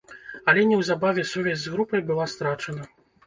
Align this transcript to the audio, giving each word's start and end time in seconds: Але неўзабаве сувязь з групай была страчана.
Але 0.51 0.63
неўзабаве 0.69 1.25
сувязь 1.33 1.63
з 1.65 1.73
групай 1.75 2.01
была 2.09 2.25
страчана. 2.35 2.83